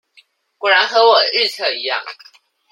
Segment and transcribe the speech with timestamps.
[0.57, 2.01] 果然和我的預測一樣